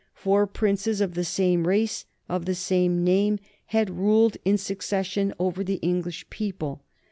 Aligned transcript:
Four 0.15 0.47
princes 0.47 0.99
of 0.99 1.13
the 1.13 1.23
same 1.23 1.67
race, 1.67 2.05
of 2.27 2.45
the 2.45 2.55
same 2.55 3.03
name, 3.03 3.37
had 3.67 3.91
ruled 3.99 4.35
in 4.43 4.57
succession 4.57 5.31
over 5.39 5.63
the 5.63 5.75
English 5.75 6.27
people. 6.31 6.81